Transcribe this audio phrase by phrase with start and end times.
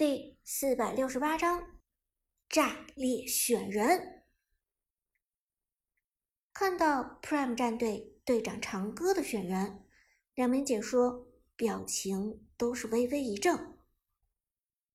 [0.00, 1.78] 第四百六十八章
[2.48, 4.24] 炸裂选人。
[6.54, 9.84] 看到 Prime 战队队长长歌的选人，
[10.34, 13.76] 两名解说表情都是微微一怔。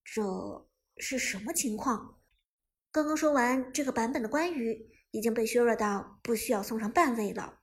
[0.04, 2.20] 这是什么情况？
[2.92, 7.60] 刚刚说完这个版本的关羽已经被削弱到不需要送上半位了。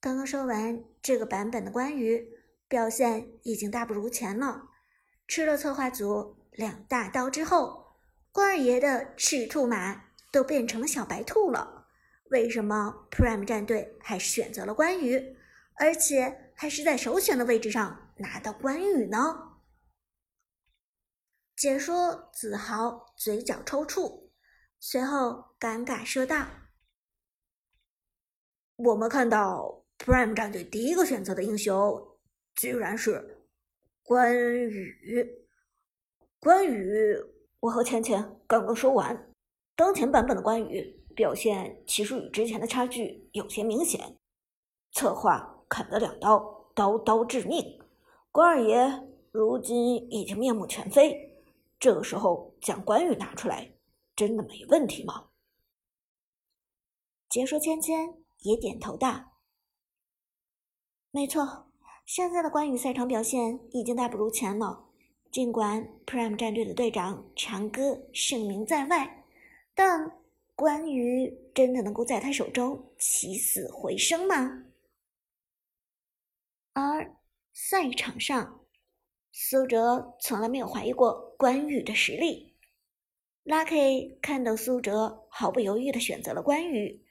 [0.00, 2.28] 刚刚说完这个版本的关羽
[2.68, 4.68] 表现已经大不如前了，
[5.26, 6.43] 吃了策划组。
[6.54, 7.96] 两大刀之后，
[8.30, 11.88] 关二爷的赤兔马都变成了小白兔了。
[12.30, 15.36] 为什么 Prime 战队还是选择了关羽，
[15.74, 19.58] 而且还是在首选的位置上拿到关羽呢？
[21.56, 24.28] 解说子豪嘴角抽搐，
[24.78, 26.46] 随后尴尬说道
[28.76, 32.16] ：“我们看到 Prime 战队第一个选择的英雄，
[32.54, 33.44] 居然是
[34.04, 35.40] 关羽。”
[36.44, 37.16] 关羽，
[37.58, 39.32] 我和浅浅刚刚说完，
[39.74, 44.18] 当前版本的关羽表现其实与之前的差距有些明显。
[44.92, 47.80] 策划砍了两刀，刀刀致命。
[48.30, 51.34] 关二爷如今已经面目全非，
[51.78, 53.72] 这个时候将关羽拿出来，
[54.14, 55.30] 真的没问题吗？
[57.30, 59.32] 解说芊芊也点头道
[61.10, 61.70] ：“没错，
[62.04, 64.84] 现在的关羽赛场表现已经大不如前了。”
[65.34, 69.24] 尽管 Prime 战队的队长长歌盛名在外，
[69.74, 70.12] 但
[70.54, 74.62] 关羽真的能够在他手中起死回生吗？
[76.72, 77.16] 而
[77.52, 78.64] 赛场上，
[79.32, 82.54] 苏哲从来没有怀疑过关羽的实力。
[83.42, 87.04] Lucky 看到苏哲毫不犹豫的选择了关羽，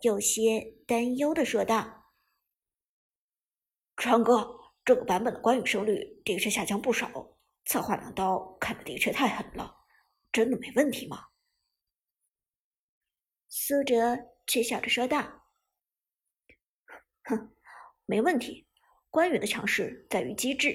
[0.00, 2.06] 有些担忧的说道
[3.96, 7.34] ：“长哥，这个版本的关羽胜率的确下降不少。”
[7.68, 9.76] 策划两刀砍的的确太狠了，
[10.32, 11.26] 真的没问题吗？
[13.46, 14.16] 苏哲
[14.46, 15.20] 却笑着说道
[17.24, 17.54] ：“哼，
[18.06, 18.66] 没问题。
[19.10, 20.74] 关羽的强势在于机制，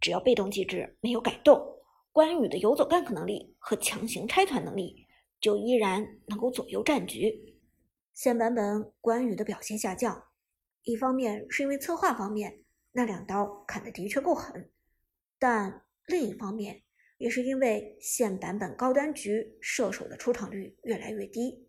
[0.00, 1.62] 只要被动机制没有改动，
[2.10, 5.06] 关羽的游走 gank 能力和强行拆团能力
[5.42, 7.60] 就依然能够左右战局。
[8.14, 10.30] 现版本关羽的表现下降，
[10.84, 14.72] 一方面是因为策划方面那两刀砍的的确够狠，
[15.38, 15.84] 但……
[16.10, 16.82] 另一方面，
[17.18, 21.68] 也是因为现版本高端局射手的出场率越来越低，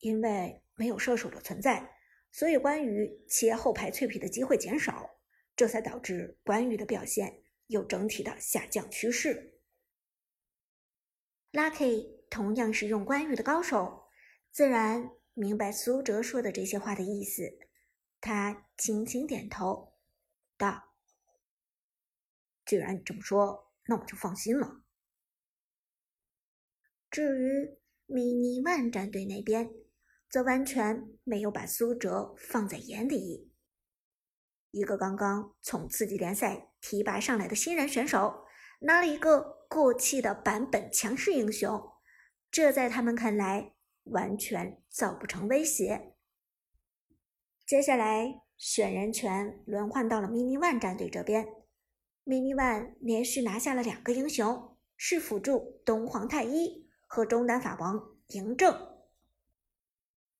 [0.00, 1.90] 因为没有射手的存在，
[2.30, 5.18] 所以关羽切后排脆皮的机会减少，
[5.56, 9.58] 这才导致关羽的表现有整体的下降趋势。
[11.52, 14.04] Lucky 同样是用关羽的高手，
[14.50, 17.58] 自然明白苏哲说的这些话的意思，
[18.20, 19.94] 他轻轻点头，
[20.58, 20.91] 道。
[22.72, 24.80] 既然你这么说，那我就放心了。
[27.10, 27.76] 至于
[28.08, 29.70] mini one 战队那边，
[30.30, 33.52] 则完全没有把苏哲放在眼里。
[34.70, 38.46] 一个刚刚从次级联赛提拔上来的新人选手，
[38.80, 41.78] 拿了一个过气的版本强势英雄，
[42.50, 43.74] 这在他们看来
[44.04, 46.14] 完全造不成威胁。
[47.66, 51.61] 接下来选人权轮换到了 mini one 战队这边。
[52.24, 58.88] Mini one 连续拿下了两个英雄，是辅助东皇太一和中单法王嬴政。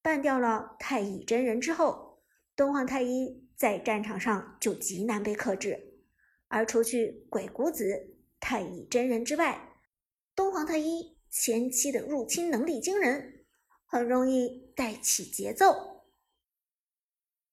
[0.01, 2.21] 办掉了太乙真人之后，
[2.55, 5.93] 东皇太一在战场上就极难被克制。
[6.47, 9.77] 而除去鬼谷子、太乙真人之外，
[10.35, 13.45] 东皇太一前期的入侵能力惊人，
[13.85, 16.05] 很容易带起节奏。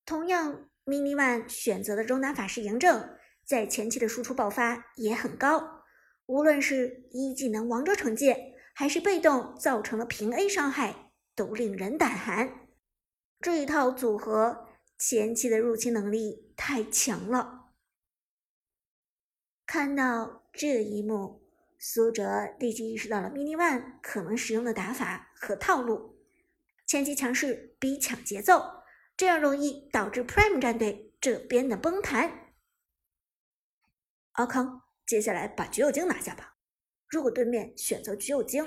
[0.05, 3.17] 同样，mini one 选择的中单法师嬴政。
[3.45, 5.83] 在前期的输出爆发也很高，
[6.27, 12.69] 无论是一技能王者惩戒，还是被动造成了平 A 伤害，都令人胆寒。
[13.41, 14.69] 这一套组合
[14.99, 17.73] 前期的入侵能力太强了。
[19.67, 21.43] 看到这一幕，
[21.79, 26.19] 苏哲立即意识到了 mini one 可能使用的打法和套路：
[26.87, 28.63] 前期强势逼抢节奏，
[29.17, 32.50] 这样容易导致 Prime 战队这边的崩盘。
[34.41, 36.57] 阿康，接下来把橘右京拿下吧。
[37.11, 38.67] 如果对面选择橘右京，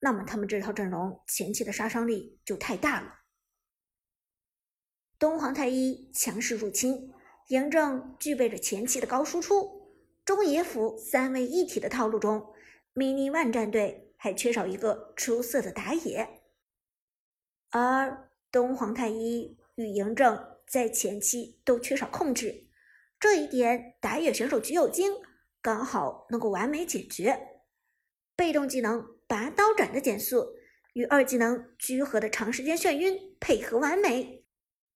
[0.00, 3.20] 那么他们这套阵容前期的杀伤力就太大了。
[5.18, 7.12] 东皇太一强势入侵，
[7.50, 9.92] 嬴政具备着前期的高输出，
[10.24, 12.54] 中野辅三位一体的套路中
[12.94, 16.40] ，mini one 战队还缺少一个出色的打野。
[17.68, 22.68] 而东皇太一与嬴政在前期都缺少控制。
[23.22, 25.12] 这一点，打野选手橘右京
[25.60, 27.60] 刚好能够完美解决。
[28.34, 30.56] 被动技能拔刀斩的减速
[30.94, 34.44] 与二技能居合的长时间眩晕配合完美，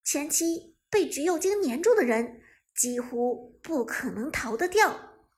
[0.02, 2.40] 前期被橘右京粘住的人
[2.74, 5.28] 几乎不可能逃得掉。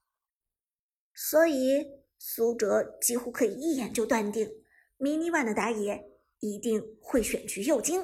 [1.13, 1.85] 所以
[2.17, 4.49] 苏哲几乎可以一眼就断定
[4.99, 6.11] ，mini one 的打野
[6.41, 8.03] 一定会选橘右京。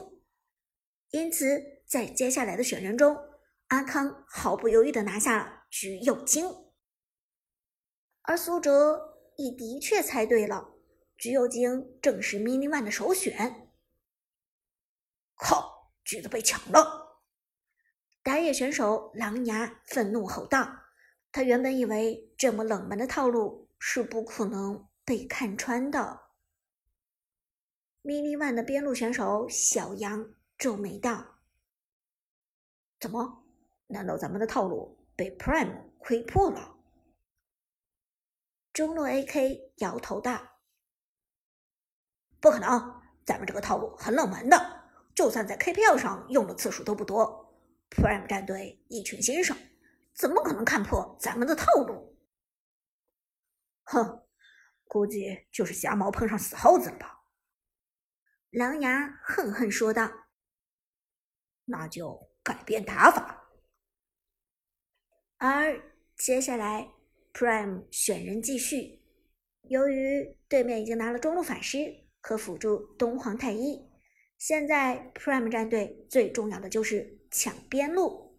[1.09, 3.17] 因此，在接下来的选人中，
[3.75, 6.47] 阿康毫不犹豫地拿下橘右京。
[8.23, 10.77] 而苏哲也的确猜对了，
[11.19, 13.73] 橘右京正是 mini one 的首选。
[15.35, 17.21] 靠，橘子被抢了！
[18.23, 20.85] 打野选手狼牙愤怒吼道
[21.33, 26.21] ：“他原本以为这么冷门的套路是不可能被看穿的。
[28.05, 31.41] ”mini one 的边路选手小杨皱眉道
[33.01, 33.44] ：“怎么？
[33.87, 36.77] 难道咱们的套路被 Prime 窥破了？”
[38.73, 40.61] 中路 AK 摇头道
[42.41, 47.55] ：“不可能，咱们这个套路很冷门的，就算在 KPL 上用的次数都不多。
[47.91, 49.55] Prime 战队一群新手，
[50.13, 52.19] 怎么可能看破咱们的套路？”
[53.85, 54.27] 哼，
[54.89, 57.25] 估计就是瞎猫碰上死耗子了吧？
[58.51, 60.11] 狼牙恨恨说道
[61.67, 63.43] ：“那就改变打法。”
[65.47, 65.81] 而
[66.17, 66.91] 接下来。
[67.35, 69.03] Prime 选人继续，
[69.63, 73.91] 由于对面已经拿了中路法师和辅助东皇太一，
[74.39, 78.39] 现在 Prime 战队最重要的就是抢边路。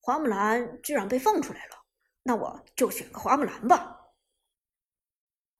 [0.00, 1.84] 花木兰居然被放出来了，
[2.22, 4.14] 那我就选个花木兰吧。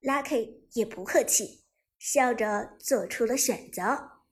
[0.02, 1.64] Lucky 也不客气，
[1.99, 4.22] 笑着做出了选择。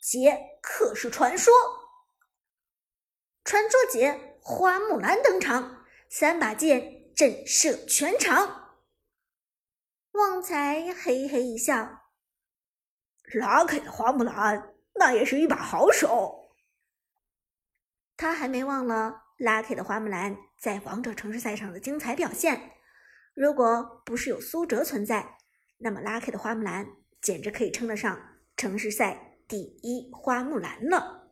[0.00, 1.52] 杰克是传说，
[3.46, 4.34] 传说姐。
[4.48, 8.76] 花木兰登场，三把剑震慑全场。
[10.12, 12.02] 旺财嘿嘿一笑
[13.34, 16.52] ：“Lucky 的花木兰，那也是一把好手。”
[18.16, 22.70] 他还没忘了 Lucky 的花木兰在王者城市赛上的精彩表现。
[23.34, 25.38] 如果不是有苏哲存在，
[25.78, 26.86] 那么 Lucky 的花木兰
[27.20, 28.16] 简直可以称得上
[28.56, 31.25] 城市赛第一花木兰了。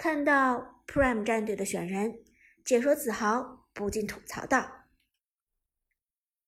[0.00, 0.80] 看到。
[0.86, 2.18] Prime 战队的选人
[2.64, 4.88] 解说子豪不禁吐槽道：“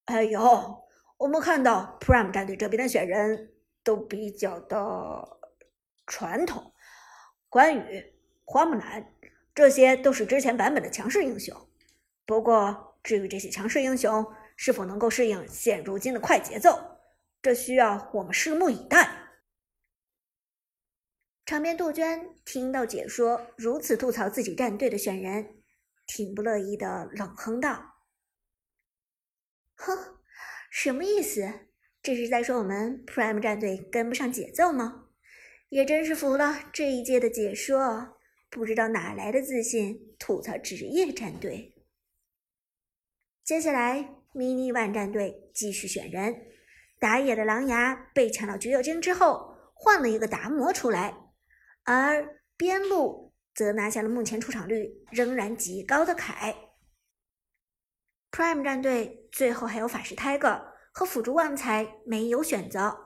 [0.06, 0.82] 哎呦，
[1.16, 3.52] 我们看到 Prime 战队这边的选人
[3.84, 5.38] 都比较的
[6.04, 6.74] 传统，
[7.48, 8.12] 关羽、
[8.44, 9.14] 花木兰
[9.54, 11.56] 这些都是之前版本的强势英雄。
[12.26, 14.26] 不过，至于这些强势英雄
[14.56, 16.98] 是否能够适应现如今的快节奏，
[17.40, 19.18] 这需要我们拭目以待。”
[21.52, 25.56] 场边杜鹃听到解说如此吐槽自己战队的选人，
[26.06, 27.96] 挺不乐意的冷哼道
[29.76, 30.16] ：“哼，
[30.70, 31.66] 什么意思？
[32.02, 35.08] 这是在说我们 Prime 战队跟不上节奏吗？
[35.68, 38.16] 也真是服了这一届的解说，
[38.48, 41.74] 不知道哪来的自信吐槽职业战队。”
[43.44, 46.46] 接下来，Mini One 战队继续选人，
[46.98, 51.18] 打野的狼牙被抢到橘右京之后，换了一个达摩出来。
[51.84, 56.54] 而边路则拿下了目前出场率仍然极高的凯。
[58.30, 60.62] Prime 战队最后还有法师 Tiger
[60.92, 62.96] 和辅助旺财没有选择。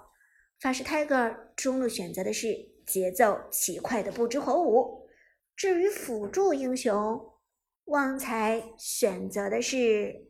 [0.61, 2.55] 法师 Tiger 中路选择的是
[2.87, 5.09] 节奏奇快的不知火舞，
[5.57, 7.35] 至于辅助英雄
[7.87, 10.29] 旺财选择的是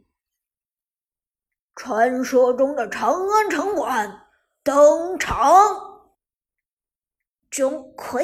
[1.74, 4.26] 传说中的长安城管
[4.62, 5.95] 登场。
[7.56, 8.22] 钟馗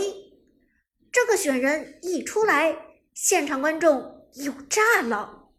[1.11, 5.55] 这个选人一出来，现场观众又炸了。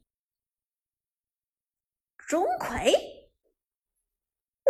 [2.27, 2.93] 钟馗，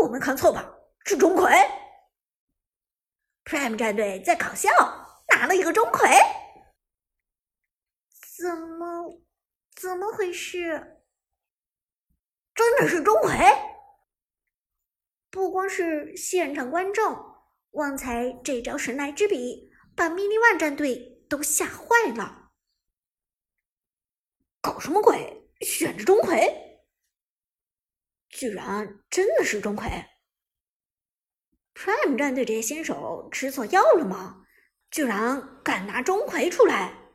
[0.02, 0.74] 我没看错吧？
[1.04, 1.70] 是钟馗
[3.44, 4.70] ？Prime 战队在搞笑，
[5.28, 6.08] 拿了一个钟馗，
[8.38, 9.22] 怎么
[9.76, 11.04] 怎么回事？
[12.56, 13.54] 真的是钟馗？
[15.30, 17.33] 不光是现场观众。
[17.74, 22.52] 旺财这招神来之笔，把 mini one 战队都吓坏了。
[24.62, 25.50] 搞什么鬼？
[25.62, 26.54] 选着钟馗，
[28.30, 30.06] 居然真的是钟馗
[31.74, 34.46] ！Prime 战队这些新手吃错药了吗？
[34.92, 37.12] 居然敢拿钟馗出来！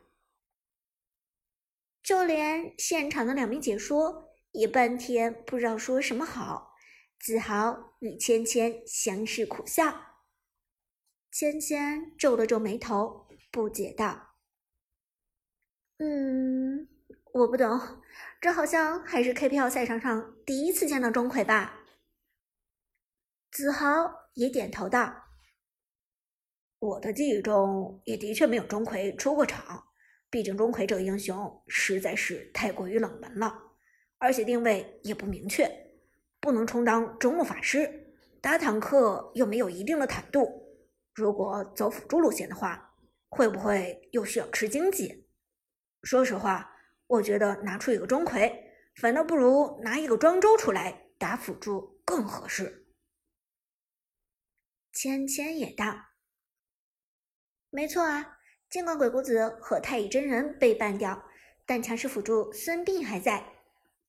[2.03, 6.73] 就连现场的两名解说也半天不知道说什么好。
[7.17, 10.18] 子豪与芊芊相视苦笑。
[11.31, 14.35] 芊芊皱了皱眉头，不解道
[15.99, 16.87] ：“嗯，
[17.31, 17.79] 我不懂，
[18.41, 21.85] 这好像还是 KPL 赛场上第一次见到钟馗吧？
[23.51, 25.25] 子豪也点头道
[26.79, 29.85] ：“我的记忆中也的确没有钟馗出过场，
[30.31, 33.75] 毕竟钟馗这个英雄实在是太过于冷门了，
[34.17, 35.69] 而且定位也不明确，
[36.39, 40.68] 不能充当中路法师，打坦克又没有一定的坦度，
[41.19, 42.95] 如果走辅助路线的话，
[43.29, 45.27] 会不会又需要吃经济？
[46.03, 46.75] 说实话。”
[47.09, 48.53] 我觉得拿出一个钟馗，
[48.97, 52.85] 反倒不如拿一个庄周出来打辅助更合适。
[54.91, 55.85] 芊芊也道
[57.71, 58.37] ：“没错啊，
[58.69, 61.27] 尽管鬼谷子和太乙真人被办掉，
[61.65, 63.53] 但强势辅助孙膑还在。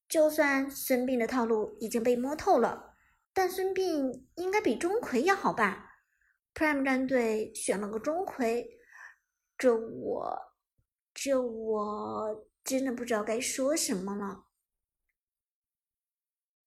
[0.06, 2.96] 就算孙膑的套路已经被摸透了，
[3.32, 5.89] 但孙膑应该比钟馗要好吧
[6.54, 8.66] ？Prime 战队选了个钟馗，
[9.56, 10.38] 这我，
[11.14, 14.44] 这我。”真的不知道该说什么了。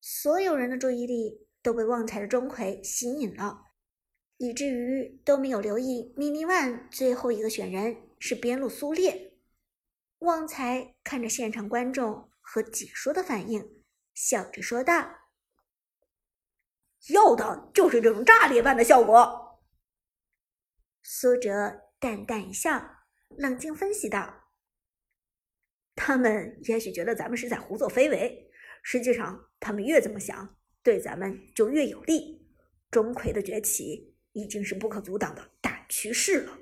[0.01, 3.67] 所有人的注意力都被旺财的钟馗吸引了，
[4.37, 9.35] 以至于都没有留意 mini one 最后一个选人是边路苏烈。
[10.17, 13.83] 旺财看着现场观众和解说的反应，
[14.15, 14.93] 笑着说道
[17.13, 19.41] ：“要的就是这种炸裂般的效果。”
[21.23, 22.97] 苏哲淡淡一笑，
[23.37, 24.49] 冷静分析道。
[25.95, 28.51] 他们也许觉得咱们是在胡作非为，
[28.81, 32.45] 实际上他们越这么想，对咱们就越有利。
[32.91, 36.57] 钟馗的崛起已经是不可阻挡的大趋势了。